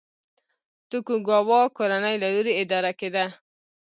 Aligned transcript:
توکوګاوا 0.89 1.61
کورنۍ 1.77 2.15
له 2.23 2.27
لوري 2.33 2.53
اداره 2.63 2.91
کېده. 2.99 3.25